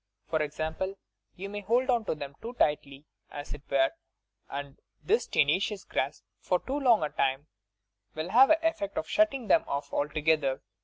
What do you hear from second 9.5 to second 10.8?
off altogether.